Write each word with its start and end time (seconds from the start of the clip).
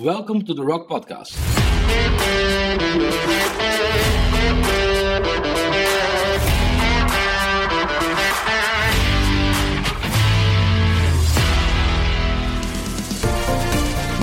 Welcome 0.00 0.44
to 0.46 0.54
the 0.54 0.64
Rock 0.64 0.88
Podcast. 0.88 1.34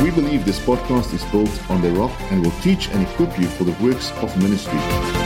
We 0.03 0.11
believe 0.11 0.45
this 0.45 0.59
podcast 0.59 1.13
is 1.13 1.23
built 1.25 1.49
on 1.69 1.81
the 1.81 1.91
rock 1.91 2.11
and 2.31 2.43
will 2.43 2.51
teach 2.61 2.89
and 2.89 3.07
equip 3.07 3.39
you 3.39 3.47
for 3.47 3.63
the 3.63 3.75
works 3.81 4.11
of 4.23 4.35
ministry. 4.41 5.20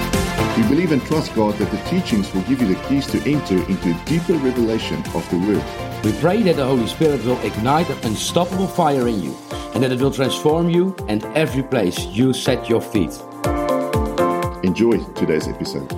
We 0.57 0.63
believe 0.69 0.93
and 0.93 1.05
trust 1.05 1.35
God 1.35 1.55
that 1.55 1.69
the 1.69 1.89
teachings 1.89 2.33
will 2.33 2.43
give 2.43 2.61
you 2.61 2.73
the 2.73 2.81
keys 2.87 3.05
to 3.07 3.17
enter 3.29 3.57
into 3.69 3.91
a 3.91 4.05
deeper 4.05 4.35
revelation 4.35 5.03
of 5.13 5.29
the 5.29 5.37
Word. 5.37 6.05
We 6.05 6.13
pray 6.21 6.43
that 6.43 6.55
the 6.55 6.65
Holy 6.65 6.87
Spirit 6.87 7.25
will 7.25 7.37
ignite 7.41 7.89
an 7.89 7.97
unstoppable 8.05 8.67
fire 8.67 9.05
in 9.09 9.21
you 9.21 9.35
and 9.73 9.83
that 9.83 9.91
it 9.91 9.99
will 9.99 10.11
transform 10.11 10.69
you 10.69 10.95
and 11.09 11.25
every 11.35 11.61
place 11.61 12.05
you 12.05 12.31
set 12.31 12.69
your 12.69 12.79
feet. 12.79 13.11
Enjoy 14.63 15.03
today's 15.13 15.49
episode. 15.49 15.93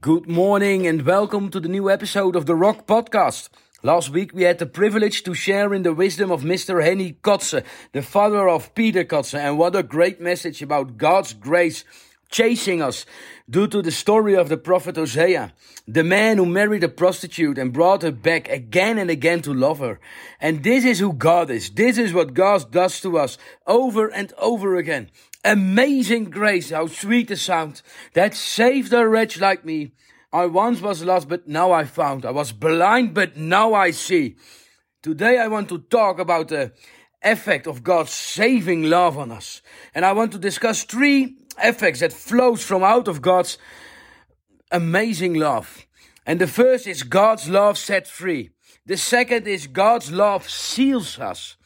Good 0.00 0.28
morning 0.28 0.88
and 0.88 1.02
welcome 1.02 1.50
to 1.50 1.60
the 1.60 1.68
new 1.68 1.88
episode 1.88 2.34
of 2.34 2.46
the 2.46 2.56
Rock 2.56 2.84
Podcast. 2.88 3.48
Last 3.84 4.10
week 4.10 4.34
we 4.34 4.42
had 4.42 4.58
the 4.58 4.66
privilege 4.66 5.22
to 5.22 5.34
share 5.34 5.72
in 5.72 5.84
the 5.84 5.94
wisdom 5.94 6.32
of 6.32 6.42
Mr. 6.42 6.82
Henny 6.82 7.12
Kotze, 7.22 7.62
the 7.92 8.02
father 8.02 8.48
of 8.48 8.74
Peter 8.74 9.04
Kotze, 9.04 9.38
and 9.38 9.56
what 9.56 9.76
a 9.76 9.84
great 9.84 10.20
message 10.20 10.62
about 10.62 10.96
God's 10.96 11.32
grace 11.32 11.84
chasing 12.28 12.82
us 12.82 13.06
due 13.48 13.66
to 13.66 13.80
the 13.80 13.90
story 13.90 14.36
of 14.36 14.48
the 14.48 14.56
prophet 14.56 14.96
Hosea, 14.96 15.52
the 15.86 16.04
man 16.04 16.36
who 16.36 16.46
married 16.46 16.84
a 16.84 16.88
prostitute 16.88 17.58
and 17.58 17.72
brought 17.72 18.02
her 18.02 18.12
back 18.12 18.48
again 18.48 18.98
and 18.98 19.10
again 19.10 19.40
to 19.42 19.54
love 19.54 19.78
her. 19.78 19.98
And 20.40 20.62
this 20.62 20.84
is 20.84 20.98
who 20.98 21.12
God 21.12 21.50
is. 21.50 21.70
This 21.70 21.96
is 21.96 22.12
what 22.12 22.34
God 22.34 22.70
does 22.70 23.00
to 23.00 23.18
us 23.18 23.38
over 23.66 24.08
and 24.08 24.32
over 24.38 24.76
again. 24.76 25.10
Amazing 25.44 26.24
grace, 26.24 26.70
how 26.70 26.88
sweet 26.88 27.28
the 27.28 27.36
sound 27.36 27.80
that 28.12 28.34
saved 28.34 28.92
a 28.92 29.08
wretch 29.08 29.40
like 29.40 29.64
me. 29.64 29.92
I 30.30 30.44
once 30.46 30.82
was 30.82 31.02
lost, 31.02 31.28
but 31.28 31.48
now 31.48 31.72
I 31.72 31.84
found. 31.84 32.26
I 32.26 32.32
was 32.32 32.52
blind, 32.52 33.14
but 33.14 33.36
now 33.36 33.72
I 33.72 33.92
see. 33.92 34.36
Today 35.02 35.38
I 35.38 35.48
want 35.48 35.70
to 35.70 35.78
talk 35.78 36.18
about 36.18 36.48
the 36.48 36.72
effect 37.22 37.66
of 37.66 37.82
God's 37.82 38.10
saving 38.10 38.84
love 38.84 39.16
on 39.16 39.32
us. 39.32 39.62
And 39.94 40.04
I 40.04 40.12
want 40.12 40.32
to 40.32 40.38
discuss 40.38 40.84
three 40.84 41.36
effects 41.62 42.00
that 42.00 42.12
flows 42.12 42.62
from 42.62 42.82
out 42.82 43.08
of 43.08 43.22
God's 43.22 43.58
amazing 44.70 45.34
love. 45.34 45.86
And 46.26 46.40
the 46.40 46.46
first 46.46 46.86
is 46.86 47.02
God's 47.02 47.48
love 47.48 47.78
set 47.78 48.06
free. 48.06 48.50
The 48.86 48.96
second 48.96 49.46
is 49.46 49.66
God's 49.66 50.10
love 50.10 50.48
seals 50.48 51.18
us. 51.18 51.56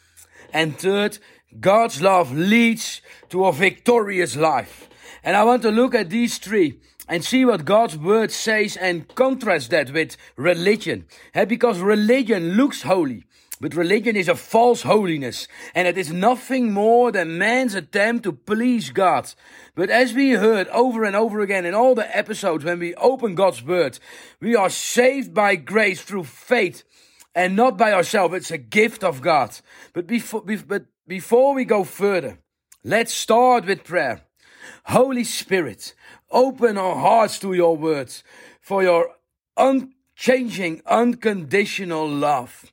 And 0.53 0.79
third, 0.79 1.19
God's 1.59 2.01
love 2.01 2.33
leads 2.33 3.01
to 3.31 3.47
a 3.47 3.53
victorious 3.53 4.37
life. 4.37 4.89
And 5.25 5.37
I 5.37 5.45
want 5.45 5.63
to 5.63 5.70
look 5.70 5.95
at 5.95 6.11
these 6.11 6.39
three 6.39 6.81
and 7.09 7.25
see 7.25 7.45
what 7.45 7.65
God's 7.65 7.97
word 7.97 8.31
says 8.31 8.77
and 8.77 9.07
contrast 9.15 9.70
that 9.70 9.93
with 9.93 10.17
religion. 10.37 11.07
Eh, 11.35 11.45
because 11.45 11.81
religion 11.81 12.53
looks 12.53 12.83
holy. 12.83 13.25
But 13.63 13.77
religion 13.77 14.17
is 14.17 14.29
a 14.29 14.35
false 14.35 14.83
holiness, 14.83 15.47
and 15.73 15.87
it 15.87 15.97
is 15.97 16.13
nothing 16.13 16.73
more 16.73 17.13
than 17.13 17.39
man's 17.39 17.77
attempt 17.77 18.25
to 18.25 18.33
please 18.33 18.91
God. 18.91 19.33
But 19.77 19.89
as 19.89 20.13
we 20.13 20.33
heard 20.33 20.67
over 20.71 21.05
and 21.05 21.15
over 21.15 21.41
again 21.41 21.65
in 21.65 21.73
all 21.73 21.95
the 21.95 22.17
episodes 22.17 22.65
when 22.65 22.81
we 22.81 22.97
open 22.97 23.37
God's 23.37 23.63
word, 23.63 24.01
we 24.41 24.57
are 24.57 24.69
saved 24.69 25.33
by 25.33 25.55
grace 25.55 26.03
through 26.03 26.25
faith 26.25 26.83
and 27.37 27.55
not 27.55 27.79
by 27.79 27.93
ourselves. 27.93 28.35
It's 28.35 28.51
a 28.51 28.59
gift 28.59 29.05
of 29.05 29.23
God. 29.23 29.57
But 29.93 30.09
before, 30.09 30.43
but 30.43 30.87
before 31.07 31.55
we 31.55 31.65
go 31.65 31.85
further, 31.85 32.39
let's 32.83 33.15
start 33.15 33.67
with 33.67 33.85
prayer. 33.85 34.23
Holy 34.87 35.23
Spirit, 35.23 35.95
open 36.33 36.77
our 36.77 36.97
hearts 36.97 37.39
to 37.39 37.53
your 37.53 37.77
words 37.77 38.25
for 38.61 38.83
your 38.83 39.13
unchanging, 39.57 40.83
unconditional 40.85 42.09
love. 42.09 42.73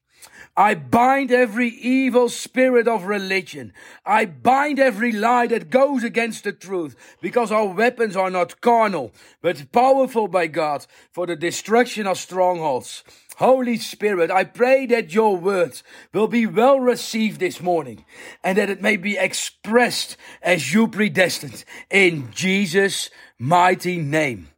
I 0.60 0.76
bind 0.76 1.32
every 1.32 1.70
evil 1.70 2.28
spirit 2.28 2.86
of 2.86 3.06
religion. 3.06 3.72
I 4.06 4.26
bind 4.26 4.78
every 4.78 5.14
lie 5.14 5.48
that 5.48 5.70
goes 5.70 6.04
against 6.04 6.44
the 6.44 6.52
truth 6.52 6.98
because 7.22 7.50
our 7.50 7.68
weapons 7.68 8.18
are 8.18 8.30
not 8.30 8.60
carnal, 8.60 9.14
but 9.42 9.72
powerful 9.72 10.28
by 10.28 10.48
God 10.48 10.86
for 11.14 11.26
the 11.26 11.38
destruction 11.38 12.06
of 12.06 12.18
strongholds. 12.18 13.06
Holy 13.38 13.78
Spirit, 13.78 14.30
I 14.30 14.44
pray 14.44 14.86
that 14.88 15.14
your 15.14 15.38
words 15.38 15.82
will 16.14 16.28
be 16.28 16.46
well 16.46 16.78
received 16.78 17.40
this 17.40 17.62
morning 17.62 18.04
and 18.44 18.58
that 18.58 18.70
it 18.70 18.82
may 18.82 18.98
be 18.98 19.18
expressed 19.18 20.18
as 20.42 20.74
you 20.74 20.90
predestined 20.90 21.64
in 21.90 22.34
Jesus' 22.34 23.10
mighty 23.38 23.96
name. 23.96 24.50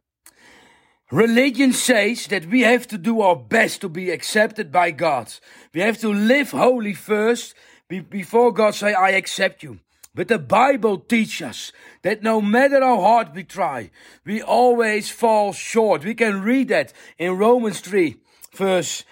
Religion 1.12 1.74
says 1.74 2.26
that 2.28 2.46
we 2.46 2.62
have 2.62 2.88
to 2.88 2.96
do 2.96 3.20
our 3.20 3.36
best 3.36 3.82
to 3.82 3.90
be 3.90 4.10
accepted 4.10 4.72
by 4.72 4.90
God. 4.90 5.30
We 5.74 5.82
have 5.82 5.98
to 5.98 6.10
live 6.10 6.52
holy 6.52 6.94
first 6.94 7.54
before 7.86 8.50
God 8.50 8.74
say, 8.74 8.94
I 8.94 9.10
accept 9.10 9.62
you. 9.62 9.80
But 10.14 10.28
the 10.28 10.38
Bible 10.38 10.96
teaches 10.96 11.42
us 11.42 11.72
that 12.00 12.22
no 12.22 12.40
matter 12.40 12.80
how 12.80 13.02
hard 13.02 13.34
we 13.34 13.44
try, 13.44 13.90
we 14.24 14.40
always 14.40 15.10
fall 15.10 15.52
short. 15.52 16.02
We 16.02 16.14
can 16.14 16.40
read 16.40 16.68
that 16.68 16.94
in 17.18 17.36
Romans 17.36 17.80
3, 17.80 18.16
verse 18.54 19.04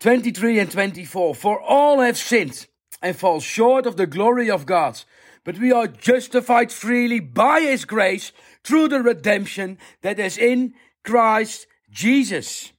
23 0.00 0.58
and 0.58 0.70
24. 0.70 1.34
For 1.34 1.58
all 1.58 2.00
have 2.00 2.18
sinned 2.18 2.66
and 3.00 3.16
fall 3.16 3.40
short 3.40 3.86
of 3.86 3.96
the 3.96 4.06
glory 4.06 4.50
of 4.50 4.66
God. 4.66 5.02
But 5.42 5.58
we 5.58 5.72
are 5.72 5.86
justified 5.86 6.70
freely 6.70 7.20
by 7.20 7.62
His 7.62 7.86
grace 7.86 8.32
through 8.62 8.88
the 8.88 9.00
redemption 9.00 9.78
that 10.02 10.18
is 10.18 10.36
in 10.36 10.74
Christ 11.06 11.68
Jesus. 11.88 12.72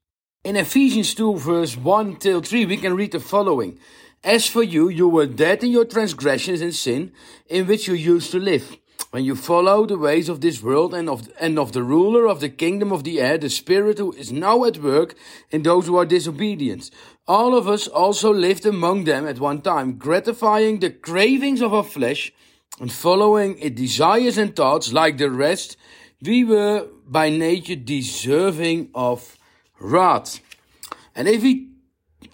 In 0.43 0.57
Ephesians 0.57 1.15
2, 1.15 1.37
verse 1.37 1.77
1 1.77 2.17
till 2.17 2.41
3, 2.41 2.65
we 2.65 2.75
can 2.75 2.93
read 2.93 3.13
the 3.13 3.21
following 3.21 3.79
As 4.21 4.45
for 4.45 4.61
you, 4.61 4.89
you 4.89 5.07
were 5.07 5.25
dead 5.25 5.63
in 5.63 5.71
your 5.71 5.85
transgressions 5.85 6.59
and 6.59 6.75
sin, 6.75 7.13
in 7.47 7.67
which 7.67 7.87
you 7.87 7.93
used 7.93 8.31
to 8.31 8.39
live. 8.39 8.75
When 9.11 9.23
you 9.23 9.37
follow 9.37 9.85
the 9.85 9.97
ways 9.97 10.27
of 10.27 10.41
this 10.41 10.61
world 10.61 10.93
and 10.93 11.09
of, 11.09 11.29
and 11.39 11.57
of 11.57 11.71
the 11.71 11.83
ruler 11.83 12.27
of 12.27 12.41
the 12.41 12.49
kingdom 12.49 12.91
of 12.91 13.05
the 13.05 13.21
air, 13.21 13.37
the 13.37 13.49
spirit 13.49 13.97
who 13.97 14.11
is 14.11 14.29
now 14.29 14.65
at 14.65 14.79
work 14.79 15.15
in 15.49 15.63
those 15.63 15.87
who 15.87 15.95
are 15.95 16.05
disobedient. 16.05 16.91
All 17.29 17.55
of 17.55 17.69
us 17.69 17.87
also 17.87 18.33
lived 18.33 18.65
among 18.65 19.05
them 19.05 19.25
at 19.25 19.39
one 19.39 19.61
time, 19.61 19.97
gratifying 19.97 20.79
the 20.79 20.89
cravings 20.89 21.61
of 21.61 21.73
our 21.73 21.83
flesh 21.83 22.33
and 22.81 22.91
following 22.91 23.57
its 23.59 23.79
desires 23.79 24.37
and 24.37 24.53
thoughts 24.53 24.91
like 24.91 25.17
the 25.17 25.31
rest 25.31 25.77
we 26.21 26.43
were 26.43 26.87
by 27.07 27.29
nature 27.29 27.75
deserving 27.75 28.89
of 28.95 29.37
wrath. 29.79 30.39
And 31.15 31.27
if 31.27 31.43
we 31.43 31.69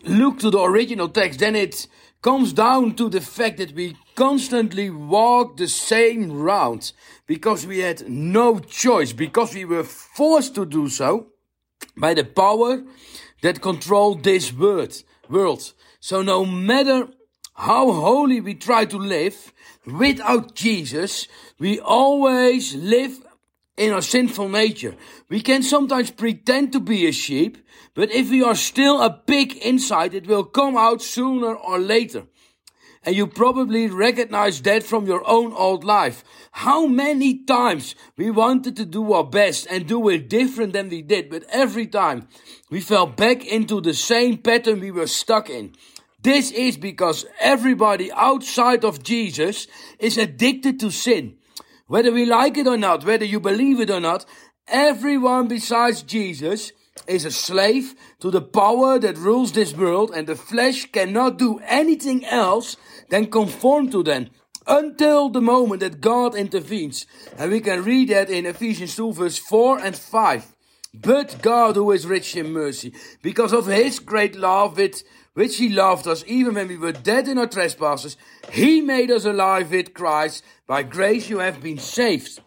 look 0.04 0.40
to 0.40 0.50
the 0.50 0.62
original 0.62 1.10
text, 1.10 1.40
then 1.40 1.56
it 1.56 1.88
comes 2.22 2.54
down 2.54 2.96
to 2.96 3.10
the 3.10 3.22
fact 3.22 3.58
that 3.58 3.74
we 3.74 3.98
constantly 4.16 4.90
walk 4.90 5.58
the 5.58 5.68
same 5.68 6.32
route 6.32 6.94
because 7.26 7.68
we 7.68 7.80
had 7.80 8.10
no 8.10 8.60
choice, 8.60 9.12
because 9.12 9.54
we 9.54 9.66
were 9.66 9.84
forced 9.84 10.56
to 10.56 10.66
do 10.66 10.88
so 10.88 11.28
by 11.98 12.14
the 12.14 12.24
power 12.24 12.84
that 13.42 13.62
controlled 13.62 14.24
this 14.24 14.54
world. 14.54 15.04
world. 15.30 15.74
So 16.00 16.22
no 16.22 16.46
matter 16.46 17.08
how 17.56 17.92
holy 17.92 18.40
we 18.42 18.56
try 18.56 18.86
to 18.86 18.98
live 18.98 19.52
without 19.86 20.56
Jesus, 20.56 21.28
we 21.60 21.80
always 21.80 22.74
live 22.76 23.20
in 23.78 23.92
our 23.92 24.02
sinful 24.02 24.50
nature. 24.50 24.96
We 25.30 25.42
can 25.42 25.64
sometimes 25.64 26.12
pretend 26.12 26.74
to 26.74 26.80
be 26.80 27.08
a 27.08 27.12
sheep, 27.12 27.58
but 27.96 28.12
if 28.12 28.30
we 28.30 28.44
are 28.44 28.56
still 28.56 29.02
a 29.02 29.10
pig 29.10 29.58
inside, 29.58 30.14
it 30.14 30.28
will 30.28 30.44
come 30.44 30.78
out 30.78 31.02
sooner 31.02 31.56
or 31.56 31.80
later. 31.80 32.26
And 33.06 33.16
you 33.16 33.28
probably 33.28 33.88
recognize 33.88 34.62
that 34.62 34.84
from 34.84 35.08
your 35.08 35.28
own 35.28 35.52
old 35.54 35.84
life. 35.84 36.24
How 36.52 36.86
many 36.86 37.44
times 37.44 37.96
we 38.16 38.32
wanted 38.32 38.78
to 38.78 38.86
do 38.86 39.12
our 39.12 39.26
best 39.26 39.68
and 39.70 39.86
do 39.86 40.08
it 40.08 40.30
different 40.30 40.72
than 40.72 40.88
we 40.88 41.02
did, 41.02 41.30
but 41.30 41.44
every 41.50 41.88
time 41.88 42.30
we 42.70 42.80
fell 42.80 43.08
back 43.08 43.46
into 43.46 43.82
the 43.82 43.94
same 43.94 44.38
pattern 44.38 44.80
we 44.80 44.92
were 44.92 45.08
stuck 45.08 45.50
in. 45.50 45.74
This 46.22 46.52
is 46.52 46.78
because 46.78 47.26
everybody 47.42 48.10
outside 48.14 48.86
of 48.86 49.04
Jesus 49.04 49.68
is 50.00 50.18
addicted 50.18 50.80
to 50.80 50.90
sin. 50.90 51.36
Whether 51.88 52.12
we 52.12 52.26
like 52.26 52.58
it 52.58 52.68
or 52.68 52.78
not, 52.78 53.06
whether 53.06 53.26
you 53.26 53.40
believe 53.40 53.80
it 53.80 53.90
or 53.90 54.00
not, 54.00 54.26
everyone 54.68 55.48
besides 55.48 56.02
Jesus 56.02 56.72
is 57.08 57.26
a 57.26 57.32
slave 57.32 57.96
to 58.20 58.32
the 58.32 58.42
power 58.42 59.00
that 59.00 59.18
rules 59.18 59.52
this 59.52 59.74
world, 59.74 60.12
and 60.16 60.28
the 60.28 60.36
flesh 60.36 60.90
cannot 60.92 61.38
do 61.38 61.60
anything 61.66 62.24
else 62.26 62.78
than 63.10 63.28
conform 63.28 63.90
to 63.92 64.04
them 64.04 64.30
until 64.66 65.30
the 65.30 65.42
moment 65.42 65.82
that 65.82 66.00
God 66.00 66.36
intervenes. 66.36 67.06
And 67.38 67.52
we 67.52 67.60
can 67.60 67.84
read 67.84 68.10
that 68.10 68.30
in 68.30 68.46
Ephesians 68.46 68.96
2, 68.96 69.14
verse 69.14 69.38
4 69.38 69.80
and 69.80 69.96
5. 69.96 70.56
But 70.94 71.42
God, 71.42 71.76
who 71.76 71.92
is 71.92 72.06
rich 72.06 72.36
in 72.36 72.54
mercy, 72.54 72.94
because 73.22 73.52
of 73.52 73.66
his 73.66 74.00
great 74.00 74.36
love 74.36 74.78
with 74.78 75.04
which 75.34 75.58
he 75.58 75.70
loved 75.70 76.08
us 76.08 76.24
even 76.28 76.56
when 76.56 76.68
we 76.68 76.78
were 76.78 76.92
dead 76.92 77.28
in 77.28 77.38
our 77.38 77.48
trespasses, 77.48 78.18
he 78.52 78.82
made 78.82 79.12
us 79.12 79.26
alive 79.26 79.72
with 79.72 79.94
Christ. 79.94 80.44
By 80.68 80.84
grace 80.84 81.30
you 81.30 81.40
have 81.40 81.62
been 81.62 81.80
saved. 81.80 82.40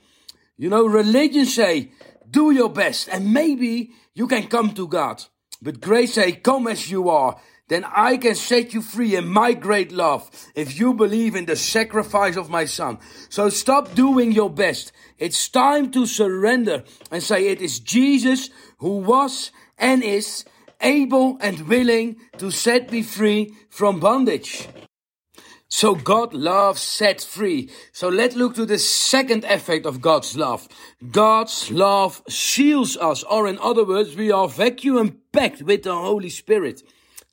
You 0.57 0.71
know, 0.71 0.87
religion 0.87 1.47
say, 1.47 1.93
do 2.31 2.51
your 2.51 2.71
best 2.71 3.09
and 3.09 3.33
maybe 3.33 3.93
you 4.15 4.27
can 4.27 4.47
come 4.47 4.73
to 4.75 4.89
God. 4.89 5.23
But 5.61 5.81
grace 5.81 6.15
say, 6.15 6.33
come 6.33 6.67
as 6.67 6.91
you 6.91 7.09
are. 7.09 7.41
Then 7.69 7.85
I 7.85 8.17
can 8.17 8.37
set 8.37 8.75
you 8.75 8.81
free 8.81 9.17
in 9.17 9.27
my 9.27 9.53
great 9.53 9.91
love 9.91 10.31
if 10.55 10.79
you 10.79 10.95
believe 10.95 11.35
in 11.35 11.47
the 11.47 11.57
sacrifice 11.57 12.37
of 12.37 12.49
my 12.49 12.65
son. 12.65 12.99
So 13.29 13.49
stop 13.49 13.95
doing 13.95 14.31
your 14.31 14.51
best. 14.51 14.93
It's 15.19 15.49
time 15.49 15.91
to 15.91 16.07
surrender 16.07 16.85
and 17.11 17.23
say 17.23 17.49
it 17.49 17.61
is 17.61 17.81
Jesus 17.81 18.51
who 18.79 18.99
was 18.99 19.51
and 19.79 20.05
is 20.05 20.45
able 20.81 21.39
and 21.41 21.69
willing 21.69 22.17
to 22.39 22.51
set 22.51 22.91
me 22.93 23.03
free 23.03 23.55
from 23.71 24.01
bondage. 24.01 24.69
So 25.69 25.95
God 25.95 26.33
love 26.33 26.79
set 26.79 27.21
free. 27.21 27.71
So 27.93 28.09
let's 28.09 28.37
look 28.37 28.55
to 28.55 28.65
the 28.65 28.79
second 28.79 29.45
effect 29.45 29.85
of 29.85 30.01
God's 30.01 30.37
love. 30.37 30.69
God's 31.11 31.71
love 31.71 32.23
seals 32.29 32.97
us, 32.97 33.25
or 33.25 33.49
in 33.49 33.59
other 33.59 33.85
words, 33.85 34.15
we 34.15 34.31
are 34.31 34.49
vacuum 34.49 35.19
packed 35.33 35.63
with 35.63 35.83
the 35.83 35.95
Holy 35.95 36.31
Spirit. 36.31 36.83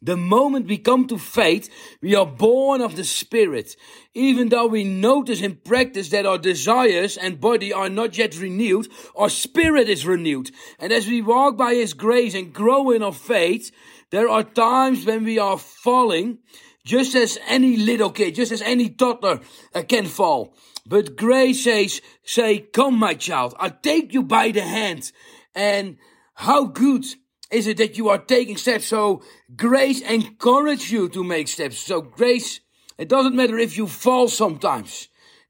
The 0.04 0.18
moment 0.18 0.68
we 0.68 0.80
come 0.80 1.08
to 1.08 1.18
faith, 1.18 1.70
we 2.02 2.14
are 2.14 2.26
born 2.26 2.82
of 2.82 2.98
the 2.98 3.06
Spirit. 3.06 3.78
Even 4.14 4.50
though 4.50 4.68
we 4.68 4.84
notice 4.84 5.42
in 5.42 5.56
practice 5.56 6.10
that 6.10 6.26
our 6.26 6.38
desires 6.38 7.16
and 7.16 7.40
body 7.40 7.72
are 7.72 7.88
not 7.88 8.18
yet 8.18 8.38
renewed, 8.38 8.90
our 9.16 9.30
spirit 9.30 9.88
is 9.88 10.06
renewed. 10.06 10.52
And 10.78 10.92
as 10.92 11.08
we 11.08 11.22
walk 11.22 11.56
by 11.56 11.76
His 11.76 11.94
grace 11.94 12.36
and 12.36 12.52
grow 12.52 12.92
in 12.92 13.02
our 13.02 13.14
faith, 13.14 13.72
there 14.10 14.28
are 14.28 14.44
times 14.44 15.06
when 15.06 15.24
we 15.24 15.40
are 15.40 15.58
falling, 15.58 16.40
just 16.86 17.16
as 17.16 17.40
any 17.48 17.78
little 17.78 18.10
kid, 18.10 18.36
just 18.36 18.52
as 18.52 18.62
any 18.62 18.90
toddler 18.90 19.40
uh, 19.74 19.84
can 19.84 20.06
fall. 20.06 20.54
But 20.86 21.16
grace 21.16 21.64
says, 21.64 22.02
say, 22.26 22.60
come 22.60 23.00
my 23.00 23.14
child, 23.14 23.56
I 23.58 23.70
take 23.70 24.14
you 24.14 24.22
by 24.22 24.52
the 24.52 24.64
hand. 24.64 25.14
And 25.56 25.96
how 26.34 26.66
good 26.66 27.06
is 27.54 27.68
it 27.68 27.78
that 27.78 27.98
you 27.98 28.10
are 28.10 28.18
taking 28.18 28.58
steps? 28.58 28.88
So 28.88 29.22
grace 29.56 30.02
encourages 30.02 30.92
you 30.92 31.10
to 31.10 31.24
make 31.24 31.48
steps. 31.48 31.78
So 31.78 32.02
grace, 32.02 32.60
it 32.98 33.08
doesn't 33.08 33.36
matter 33.36 33.58
if 33.58 33.78
you 33.78 33.88
fall 33.88 34.28
sometimes. 34.28 35.10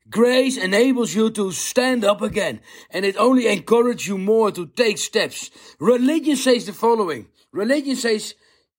Grace 0.10 0.58
enables 0.58 1.16
you 1.16 1.32
to 1.32 1.52
stand 1.52 2.04
up 2.04 2.22
again, 2.22 2.60
and 2.90 3.06
it 3.06 3.16
only 3.18 3.48
encourages 3.48 4.08
you 4.08 4.18
more 4.18 4.52
to 4.52 4.68
take 4.68 4.98
steps. 4.98 5.50
Religion 5.80 6.36
says 6.36 6.66
the 6.66 6.74
following. 6.74 7.30
Religion 7.52 7.96
says, 7.96 8.36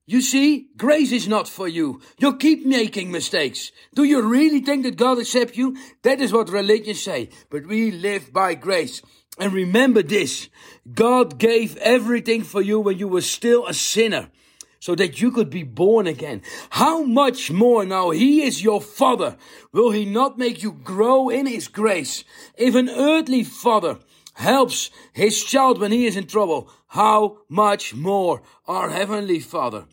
you 0.07 0.21
see, 0.21 0.69
grace 0.77 1.13
is 1.13 1.27
not 1.27 1.49
for 1.49 1.67
you. 1.67 2.03
You 2.19 2.37
keep 2.37 2.67
making 2.67 3.11
mistakes. 3.11 3.73
Do 3.95 4.05
you 4.05 4.21
really 4.21 4.61
think 4.61 4.85
that 4.85 4.97
God 4.97 5.19
accepts 5.19 5.57
you? 5.57 5.77
That 6.03 6.21
is 6.21 6.31
what 6.31 6.51
religion 6.51 6.95
say. 6.95 7.31
But 7.49 7.67
we 7.67 7.91
live 7.91 8.31
by 8.31 8.55
grace. 8.55 9.01
And 9.39 9.53
remember 9.53 10.03
this 10.03 10.49
God 10.93 11.39
gave 11.39 11.77
everything 11.79 12.43
for 12.43 12.63
you 12.63 12.81
when 12.81 12.99
you 12.99 13.09
were 13.09 13.21
still 13.21 13.67
a 13.67 13.75
sinner 13.75 14.31
so 14.79 14.95
that 14.95 15.21
you 15.21 15.31
could 15.31 15.51
be 15.51 15.63
born 15.63 16.07
again. 16.07 16.43
How 16.71 17.03
much 17.03 17.51
more 17.51 17.85
now 17.85 18.11
He 18.11 18.43
is 18.43 18.63
your 18.63 18.81
Father 18.81 19.37
will 19.73 19.91
He 19.91 20.05
not 20.05 20.39
make 20.39 20.63
you 20.63 20.73
grow 20.73 21.29
in 21.31 21.47
His 21.47 21.69
grace? 21.69 22.25
If 22.57 22.75
an 22.75 22.91
earthly 22.91 23.45
father 23.45 23.99
helps 24.35 24.91
his 25.13 25.43
child 25.43 25.81
when 25.81 25.93
he 25.93 26.07
is 26.07 26.17
in 26.17 26.27
trouble, 26.27 26.69
how 26.89 27.39
much 27.49 27.95
more 27.95 28.43
our 28.67 28.91
Heavenly 28.91 29.41
Father? 29.41 29.87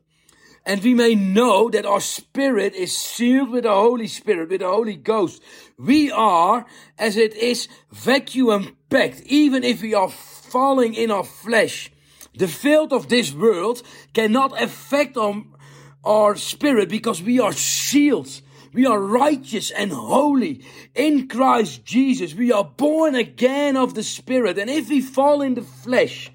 And 0.66 0.84
we 0.84 0.94
may 0.94 1.16
know 1.16 1.70
that 1.70 1.86
our 1.86 2.02
spirit 2.02 2.76
is 2.76 2.96
sealed 2.96 3.50
with 3.50 3.64
the 3.64 3.74
Holy 3.74 4.08
Spirit, 4.08 4.50
with 4.50 4.62
the 4.62 4.68
Holy 4.68 4.96
Ghost. 4.96 5.42
We 5.78 6.12
are, 6.12 6.66
as 7.00 7.18
it 7.18 7.34
is, 7.36 7.68
vacuum 7.92 8.78
packed, 8.90 9.22
even 9.22 9.64
if 9.64 9.82
we 9.82 9.96
are 9.96 10.10
falling 10.10 10.94
in 10.94 11.10
our 11.10 11.24
flesh. 11.24 11.92
The 12.36 12.48
filth 12.48 12.94
of 12.94 13.10
this 13.10 13.34
world 13.34 13.82
cannot 14.14 14.62
affect 14.62 15.18
our, 15.18 15.44
our 16.04 16.36
spirit 16.36 16.90
because 16.90 17.22
we 17.22 17.40
are 17.40 17.54
sealed. 17.54 18.42
We 18.74 18.86
are 18.86 19.00
righteous 19.00 19.70
and 19.72 19.92
holy 19.92 20.64
in 20.96 21.28
Christ 21.28 21.84
Jesus. 21.84 22.34
We 22.34 22.52
are 22.54 22.64
born 22.64 23.16
again 23.16 23.76
of 23.76 23.96
the 23.96 24.04
Spirit. 24.04 24.58
And 24.58 24.70
if 24.70 24.90
we 24.90 25.02
fall 25.02 25.42
in 25.42 25.56
the 25.56 25.62
flesh, 25.62 26.32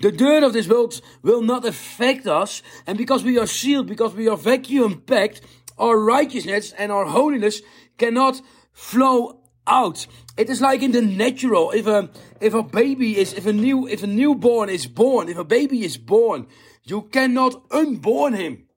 the 0.00 0.12
dirt 0.12 0.42
of 0.42 0.52
this 0.52 0.68
world 0.68 1.00
will 1.22 1.42
not 1.42 1.64
affect 1.64 2.26
us. 2.26 2.62
And 2.86 2.96
because 2.96 3.24
we 3.24 3.38
are 3.38 3.46
sealed, 3.46 3.86
because 3.86 4.14
we 4.14 4.28
are 4.28 4.36
vacuum 4.36 5.02
packed, 5.02 5.40
our 5.76 5.98
righteousness 5.98 6.72
and 6.72 6.92
our 6.92 7.06
holiness 7.06 7.62
cannot 7.96 8.40
flow 8.72 9.40
out. 9.66 10.06
It 10.36 10.48
is 10.50 10.60
like 10.60 10.82
in 10.82 10.92
the 10.92 11.02
natural. 11.02 11.70
If 11.72 11.86
a, 11.86 12.10
if 12.40 12.54
a 12.54 12.62
baby 12.62 13.18
is, 13.18 13.32
if 13.34 13.46
a 13.46 13.52
new, 13.52 13.86
if 13.86 14.02
a 14.02 14.06
newborn 14.06 14.70
is 14.70 14.86
born, 14.86 15.28
if 15.28 15.36
a 15.36 15.44
baby 15.44 15.84
is 15.84 15.98
born, 15.98 16.46
you 16.84 17.02
cannot 17.02 17.64
unborn 17.70 18.34
him. 18.34 18.68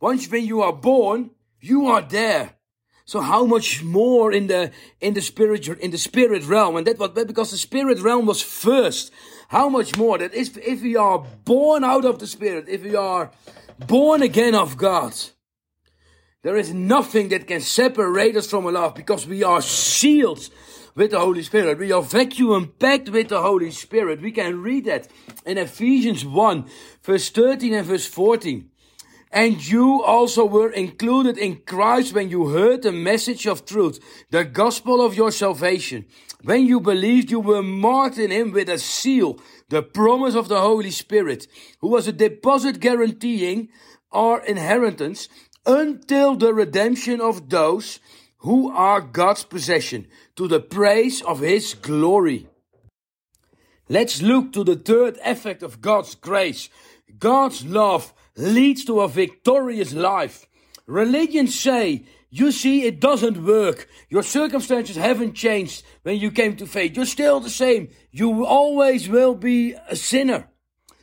Once 0.00 0.28
when 0.30 0.44
you 0.44 0.62
are 0.62 0.72
born, 0.72 1.30
you 1.60 1.86
are 1.86 2.02
there. 2.02 2.56
So 3.06 3.20
how 3.20 3.44
much 3.44 3.82
more 3.82 4.32
in 4.32 4.46
the 4.46 4.70
in 5.00 5.12
the 5.12 5.20
spiritual 5.20 5.76
in 5.78 5.90
the 5.90 5.98
spirit 5.98 6.44
realm, 6.44 6.76
and 6.76 6.86
that 6.86 6.98
was 6.98 7.10
because 7.26 7.50
the 7.50 7.58
spirit 7.58 8.00
realm 8.00 8.24
was 8.26 8.40
first. 8.40 9.12
How 9.48 9.68
much 9.68 9.96
more 9.96 10.18
that 10.18 10.34
if 10.34 10.56
if 10.56 10.82
we 10.82 10.96
are 10.96 11.18
born 11.44 11.84
out 11.84 12.06
of 12.06 12.18
the 12.18 12.26
spirit, 12.26 12.68
if 12.68 12.82
we 12.82 12.96
are 12.96 13.30
born 13.86 14.22
again 14.22 14.54
of 14.54 14.78
God, 14.78 15.12
there 16.42 16.56
is 16.56 16.72
nothing 16.72 17.28
that 17.28 17.46
can 17.46 17.60
separate 17.60 18.36
us 18.36 18.48
from 18.48 18.64
love 18.64 18.94
because 18.94 19.26
we 19.26 19.44
are 19.44 19.60
sealed 19.60 20.48
with 20.94 21.10
the 21.10 21.20
Holy 21.20 21.42
Spirit. 21.42 21.78
We 21.78 21.92
are 21.92 22.02
vacuum 22.02 22.72
packed 22.78 23.10
with 23.10 23.28
the 23.28 23.42
Holy 23.42 23.70
Spirit. 23.70 24.22
We 24.22 24.32
can 24.32 24.62
read 24.62 24.84
that 24.86 25.08
in 25.44 25.58
Ephesians 25.58 26.24
1, 26.24 26.66
verse 27.02 27.30
13 27.30 27.74
and 27.74 27.86
verse 27.86 28.06
14. 28.06 28.70
And 29.34 29.66
you 29.66 30.00
also 30.04 30.44
were 30.44 30.70
included 30.70 31.36
in 31.38 31.56
Christ 31.66 32.14
when 32.14 32.30
you 32.30 32.50
heard 32.50 32.82
the 32.82 32.92
message 32.92 33.48
of 33.48 33.66
truth, 33.66 33.98
the 34.30 34.44
gospel 34.44 35.04
of 35.04 35.16
your 35.16 35.32
salvation. 35.32 36.04
When 36.44 36.66
you 36.66 36.78
believed, 36.78 37.32
you 37.32 37.40
were 37.40 37.60
marked 37.60 38.16
in 38.16 38.30
him 38.30 38.52
with 38.52 38.68
a 38.68 38.78
seal, 38.78 39.40
the 39.70 39.82
promise 39.82 40.36
of 40.36 40.46
the 40.46 40.60
Holy 40.60 40.92
Spirit, 40.92 41.48
who 41.80 41.88
was 41.88 42.06
a 42.06 42.12
deposit 42.12 42.78
guaranteeing 42.78 43.70
our 44.12 44.40
inheritance 44.44 45.28
until 45.66 46.36
the 46.36 46.54
redemption 46.54 47.20
of 47.20 47.50
those 47.50 47.98
who 48.38 48.70
are 48.70 49.00
God's 49.00 49.42
possession, 49.42 50.06
to 50.36 50.46
the 50.46 50.60
praise 50.60 51.22
of 51.22 51.40
his 51.40 51.74
glory. 51.74 52.46
Let's 53.88 54.22
look 54.22 54.52
to 54.52 54.62
the 54.62 54.76
third 54.76 55.18
effect 55.24 55.64
of 55.64 55.80
God's 55.80 56.14
grace. 56.14 56.68
God's 57.18 57.64
love 57.64 58.12
leads 58.36 58.84
to 58.84 59.00
a 59.00 59.08
victorious 59.08 59.92
life. 59.92 60.46
Religions 60.86 61.58
say, 61.58 62.04
you 62.30 62.50
see, 62.50 62.82
it 62.82 62.98
doesn't 62.98 63.44
work. 63.44 63.88
Your 64.08 64.24
circumstances 64.24 64.96
haven't 64.96 65.34
changed 65.34 65.84
when 66.02 66.18
you 66.18 66.32
came 66.32 66.56
to 66.56 66.66
faith. 66.66 66.96
You're 66.96 67.06
still 67.06 67.38
the 67.38 67.48
same. 67.48 67.90
You 68.10 68.44
always 68.44 69.08
will 69.08 69.36
be 69.36 69.74
a 69.88 69.94
sinner. 69.94 70.48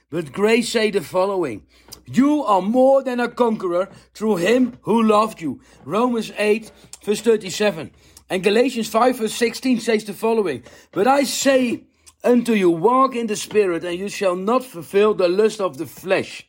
But 0.09 0.33
grace 0.33 0.67
say 0.69 0.91
the 0.91 0.99
following. 0.99 1.65
You 2.05 2.43
are 2.43 2.61
more 2.61 3.01
than 3.01 3.21
a 3.21 3.29
conqueror 3.29 3.87
through 4.13 4.37
him 4.37 4.77
who 4.81 5.01
loved 5.01 5.39
you. 5.39 5.61
Romans 5.85 6.33
8 6.37 6.69
verse 7.05 7.21
37. 7.21 7.91
And 8.29 8.43
Galatians 8.43 8.89
5 8.89 9.19
verse 9.19 9.33
16 9.33 9.79
says 9.79 10.03
the 10.03 10.13
following. 10.13 10.63
But 10.91 11.07
I 11.07 11.23
say 11.23 11.85
unto 12.25 12.51
you, 12.51 12.69
walk 12.69 13.15
in 13.15 13.27
the 13.27 13.37
spirit 13.37 13.85
and 13.85 13.97
you 13.97 14.09
shall 14.09 14.35
not 14.35 14.65
fulfill 14.65 15.13
the 15.13 15.29
lust 15.29 15.61
of 15.61 15.77
the 15.77 15.85
flesh. 15.85 16.45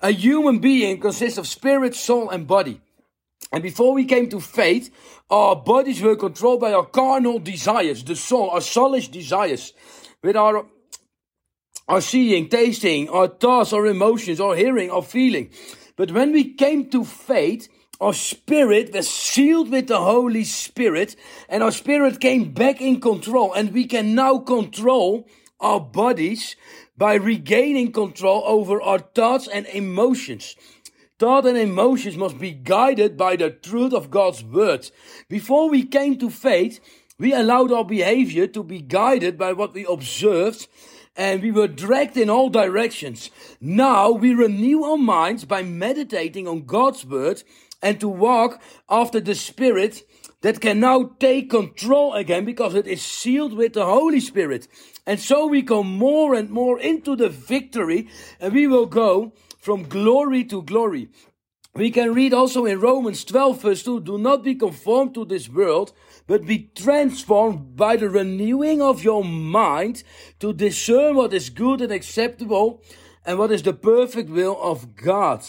A 0.00 0.10
human 0.10 0.58
being 0.60 1.00
consists 1.00 1.38
of 1.38 1.48
spirit, 1.48 1.94
soul, 1.94 2.30
and 2.30 2.46
body. 2.46 2.80
And 3.50 3.62
before 3.62 3.94
we 3.94 4.04
came 4.04 4.28
to 4.30 4.40
faith, 4.40 4.90
our 5.30 5.56
bodies 5.56 6.00
were 6.00 6.16
controlled 6.16 6.60
by 6.60 6.72
our 6.72 6.84
carnal 6.84 7.38
desires, 7.38 8.04
the 8.04 8.14
soul, 8.14 8.50
our 8.50 8.60
soulish 8.60 9.10
desires, 9.10 9.72
with 10.22 10.36
our, 10.36 10.66
our 11.88 12.00
seeing, 12.00 12.48
tasting, 12.48 13.08
our 13.08 13.28
thoughts, 13.28 13.72
our 13.72 13.86
emotions, 13.86 14.40
our 14.40 14.54
hearing, 14.54 14.90
our 14.90 15.02
feeling. 15.02 15.50
But 15.96 16.12
when 16.12 16.32
we 16.32 16.54
came 16.54 16.90
to 16.90 17.04
faith, 17.04 17.68
our 18.00 18.14
spirit 18.14 18.92
was 18.92 19.08
sealed 19.08 19.70
with 19.70 19.88
the 19.88 19.98
Holy 19.98 20.44
Spirit, 20.44 21.16
and 21.48 21.62
our 21.62 21.72
spirit 21.72 22.20
came 22.20 22.52
back 22.52 22.80
in 22.80 23.00
control, 23.00 23.52
and 23.52 23.72
we 23.72 23.86
can 23.86 24.14
now 24.14 24.38
control 24.38 25.26
our 25.58 25.80
bodies 25.80 26.54
by 26.98 27.14
regaining 27.14 27.92
control 27.92 28.42
over 28.44 28.82
our 28.82 28.98
thoughts 28.98 29.48
and 29.48 29.66
emotions. 29.66 30.56
Thought 31.18 31.46
and 31.46 31.56
emotions 31.56 32.16
must 32.16 32.38
be 32.38 32.50
guided 32.50 33.16
by 33.16 33.36
the 33.36 33.50
truth 33.50 33.92
of 33.92 34.10
God's 34.10 34.42
word. 34.44 34.90
Before 35.28 35.70
we 35.70 35.84
came 35.84 36.18
to 36.18 36.28
faith, 36.28 36.80
we 37.18 37.32
allowed 37.32 37.72
our 37.72 37.84
behavior 37.84 38.46
to 38.48 38.62
be 38.62 38.80
guided 38.80 39.38
by 39.38 39.52
what 39.52 39.74
we 39.74 39.86
observed 39.86 40.68
and 41.16 41.42
we 41.42 41.50
were 41.50 41.66
dragged 41.66 42.16
in 42.16 42.30
all 42.30 42.48
directions. 42.48 43.30
Now 43.60 44.10
we 44.10 44.34
renew 44.34 44.84
our 44.84 44.96
minds 44.96 45.44
by 45.44 45.62
meditating 45.64 46.46
on 46.46 46.66
God's 46.66 47.04
word 47.04 47.42
and 47.82 47.98
to 48.00 48.08
walk 48.08 48.60
after 48.88 49.20
the 49.20 49.34
Spirit 49.34 50.02
that 50.42 50.60
can 50.60 50.78
now 50.78 51.16
take 51.18 51.50
control 51.50 52.14
again 52.14 52.44
because 52.44 52.74
it 52.74 52.86
is 52.86 53.02
sealed 53.02 53.54
with 53.54 53.72
the 53.72 53.84
Holy 53.84 54.20
Spirit. 54.20 54.68
And 55.08 55.18
so 55.18 55.46
we 55.46 55.62
go 55.62 55.82
more 55.82 56.34
and 56.34 56.50
more 56.50 56.78
into 56.78 57.16
the 57.16 57.30
victory 57.30 58.08
and 58.38 58.52
we 58.52 58.66
will 58.66 58.84
go 58.84 59.32
from 59.58 59.88
glory 59.88 60.44
to 60.44 60.60
glory. 60.60 61.08
We 61.74 61.90
can 61.90 62.12
read 62.12 62.34
also 62.34 62.66
in 62.66 62.78
Romans 62.78 63.24
12 63.24 63.62
verse 63.62 63.82
2, 63.84 64.00
do 64.00 64.18
not 64.18 64.44
be 64.44 64.54
conformed 64.54 65.14
to 65.14 65.24
this 65.24 65.48
world, 65.48 65.94
but 66.26 66.44
be 66.44 66.70
transformed 66.74 67.74
by 67.74 67.96
the 67.96 68.10
renewing 68.10 68.82
of 68.82 69.02
your 69.02 69.24
mind 69.24 70.02
to 70.40 70.52
discern 70.52 71.16
what 71.16 71.32
is 71.32 71.48
good 71.48 71.80
and 71.80 71.90
acceptable 71.90 72.82
and 73.24 73.38
what 73.38 73.50
is 73.50 73.62
the 73.62 73.72
perfect 73.72 74.28
will 74.28 74.60
of 74.60 74.94
God. 74.94 75.42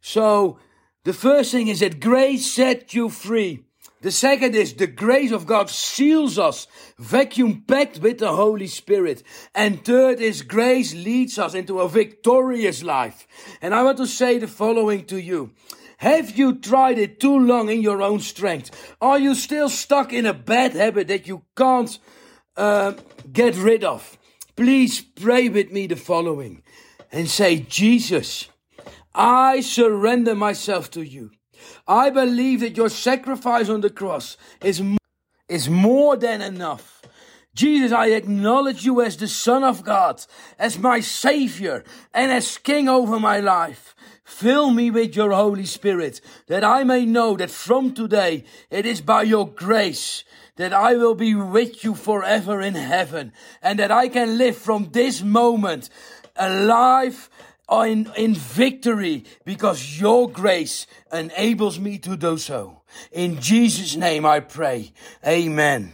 So, 0.00 0.58
the 1.04 1.12
first 1.12 1.52
thing 1.52 1.68
is 1.68 1.78
that 1.78 2.00
grace 2.00 2.52
set 2.52 2.92
you 2.92 3.08
free. 3.08 3.66
The 4.04 4.12
second 4.12 4.54
is 4.54 4.74
the 4.74 4.86
grace 4.86 5.32
of 5.32 5.46
God 5.46 5.70
seals 5.70 6.38
us, 6.38 6.66
vacuum 6.98 7.64
packed 7.66 8.00
with 8.00 8.18
the 8.18 8.36
Holy 8.36 8.66
Spirit. 8.66 9.22
And 9.54 9.82
third 9.82 10.20
is 10.20 10.42
grace 10.42 10.92
leads 10.92 11.38
us 11.38 11.54
into 11.54 11.80
a 11.80 11.88
victorious 11.88 12.82
life. 12.82 13.26
And 13.62 13.74
I 13.74 13.82
want 13.82 13.96
to 13.96 14.06
say 14.06 14.38
the 14.38 14.46
following 14.46 15.06
to 15.06 15.16
you. 15.16 15.52
Have 15.96 16.36
you 16.36 16.56
tried 16.56 16.98
it 16.98 17.18
too 17.18 17.38
long 17.38 17.70
in 17.70 17.80
your 17.80 18.02
own 18.02 18.20
strength? 18.20 18.94
Are 19.00 19.18
you 19.18 19.34
still 19.34 19.70
stuck 19.70 20.12
in 20.12 20.26
a 20.26 20.34
bad 20.34 20.74
habit 20.74 21.08
that 21.08 21.26
you 21.26 21.40
can't 21.56 21.98
uh, 22.58 22.92
get 23.32 23.56
rid 23.56 23.84
of? 23.84 24.18
Please 24.54 25.00
pray 25.00 25.48
with 25.48 25.72
me 25.72 25.86
the 25.86 25.96
following 25.96 26.62
and 27.10 27.26
say, 27.26 27.60
Jesus, 27.60 28.48
I 29.14 29.62
surrender 29.62 30.34
myself 30.34 30.90
to 30.90 31.00
you. 31.00 31.30
I 31.86 32.10
believe 32.10 32.60
that 32.60 32.76
your 32.76 32.88
sacrifice 32.88 33.68
on 33.68 33.80
the 33.80 33.90
cross 33.90 34.36
is, 34.62 34.82
is 35.48 35.68
more 35.68 36.16
than 36.16 36.40
enough. 36.42 37.02
Jesus, 37.54 37.92
I 37.92 38.08
acknowledge 38.08 38.84
you 38.84 39.00
as 39.00 39.16
the 39.16 39.28
Son 39.28 39.62
of 39.62 39.84
God, 39.84 40.24
as 40.58 40.78
my 40.78 41.00
Savior, 41.00 41.84
and 42.12 42.32
as 42.32 42.58
King 42.58 42.88
over 42.88 43.20
my 43.20 43.38
life. 43.38 43.94
Fill 44.24 44.70
me 44.70 44.90
with 44.90 45.14
your 45.14 45.32
Holy 45.32 45.66
Spirit, 45.66 46.20
that 46.48 46.64
I 46.64 46.82
may 46.82 47.04
know 47.06 47.36
that 47.36 47.50
from 47.50 47.94
today 47.94 48.44
it 48.70 48.86
is 48.86 49.00
by 49.00 49.22
your 49.22 49.48
grace 49.48 50.24
that 50.56 50.72
I 50.72 50.94
will 50.94 51.14
be 51.14 51.34
with 51.34 51.82
you 51.82 51.94
forever 51.94 52.60
in 52.60 52.74
heaven, 52.74 53.32
and 53.62 53.78
that 53.78 53.90
I 53.90 54.08
can 54.08 54.38
live 54.38 54.56
from 54.56 54.90
this 54.92 55.22
moment 55.22 55.90
alive 56.36 57.28
in, 57.70 58.10
in 58.16 58.34
victory 58.34 59.24
because 59.44 60.00
your 60.00 60.28
grace 60.28 60.86
enables 61.12 61.78
me 61.78 61.98
to 61.98 62.16
do 62.16 62.38
so. 62.38 62.82
In 63.12 63.40
Jesus' 63.40 63.96
name 63.96 64.26
I 64.26 64.40
pray. 64.40 64.92
Amen. 65.26 65.92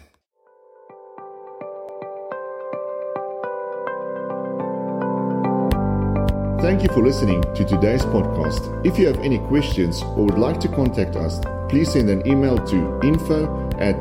Thank 6.61 6.83
you 6.83 6.89
for 6.91 7.03
listening 7.03 7.41
to 7.55 7.65
today's 7.65 8.05
podcast. 8.05 8.87
If 8.87 8.99
you 8.99 9.07
have 9.07 9.19
any 9.21 9.39
questions 9.39 10.03
or 10.03 10.27
would 10.27 10.39
like 10.39 10.61
to 10.61 10.69
contact 10.69 11.17
us, 11.17 11.41
please 11.71 11.93
send 11.93 12.11
an 12.11 12.27
email 12.27 12.59
to 12.67 13.01
info 13.03 13.71
at 13.79 13.99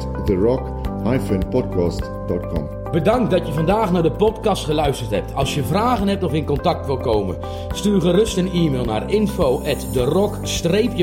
therock-podcast.com. 1.04 2.68
Bedankt 2.92 3.32
dat 3.32 3.48
je 3.48 3.54
vandaag 3.54 3.92
naar 3.92 4.04
de 4.04 4.12
podcast 4.12 4.66
geluisterd 4.66 5.10
hebt. 5.10 5.36
Als 5.36 5.56
je 5.56 5.64
vragen 5.64 6.08
hebt 6.08 6.24
of 6.24 6.34
in 6.34 6.46
contact 6.46 6.86
wil 6.86 6.98
komen, 6.98 7.38
stuur 7.74 8.02
gerust 8.02 8.38
een 8.38 8.52
e-mail 8.52 8.86
naar 8.86 9.12
info 9.12 9.62
at 9.66 9.88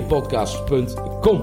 podcastcom 0.09 1.43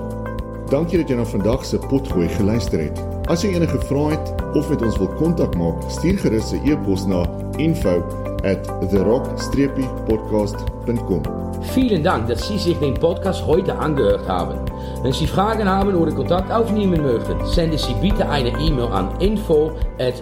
Dank 0.70 0.90
je 0.90 0.98
dat 0.98 1.08
je 1.08 1.16
naar 1.16 1.26
vandaag 1.26 1.66
se 1.66 1.78
potgooi 1.78 2.28
geluister 2.28 2.80
het. 2.80 3.04
As 3.26 3.42
jy 3.42 3.54
enige 3.54 3.80
vrae 3.80 4.10
het 4.10 4.34
of 4.54 4.70
met 4.70 4.82
ons 4.82 4.98
wil 4.98 5.08
kontak 5.08 5.56
maak, 5.56 5.76
stuur 5.88 6.20
gerus 6.20 6.52
'n 6.52 6.62
e-pos 6.66 7.06
na 7.06 7.26
info 7.58 8.04
at 8.44 8.90
therock-podcast.com. 8.90 11.53
Vielen 11.64 12.04
Dank, 12.04 12.28
dass 12.28 12.48
Sie 12.48 12.58
sich 12.58 12.78
den 12.80 12.94
Podcast 12.94 13.46
heute 13.46 13.78
angehört 13.78 14.28
haben. 14.28 14.60
Wenn 15.02 15.14
Sie 15.14 15.28
Fragen 15.28 15.68
haben 15.68 15.96
oder 15.96 16.12
Kontakt 16.12 16.52
aufnehmen 16.52 17.02
möchten, 17.02 17.46
senden 17.46 17.78
Sie 17.78 17.94
bitte 17.96 18.30
eine 18.30 18.50
E-Mail 18.50 18.88
an 18.88 19.10
info 19.20 19.72
at. 20.00 20.22